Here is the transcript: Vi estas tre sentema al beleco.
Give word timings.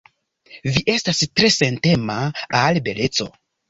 Vi 0.77 0.83
estas 0.93 1.23
tre 1.41 1.53
sentema 1.59 2.19
al 2.65 2.85
beleco. 2.91 3.35